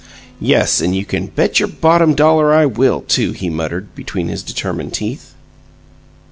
"Yes, 0.39 0.81
and 0.81 0.95
you 0.95 1.05
can 1.05 1.27
bet 1.27 1.59
your 1.59 1.67
bottom 1.69 2.15
dollar 2.15 2.51
I 2.55 2.65
will, 2.65 3.01
too!" 3.01 3.33
he 3.33 3.51
muttered, 3.51 3.93
between 3.93 4.29
his 4.29 4.41
determined 4.41 4.93
teeth. 4.95 5.35